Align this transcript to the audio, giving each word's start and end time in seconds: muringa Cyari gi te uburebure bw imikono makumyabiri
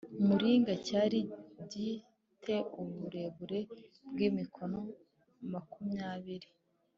muringa 0.25 0.73
Cyari 0.85 1.19
gi 1.71 1.89
te 2.43 2.55
uburebure 2.81 3.59
bw 4.11 4.17
imikono 4.27 4.79
makumyabiri 5.51 6.49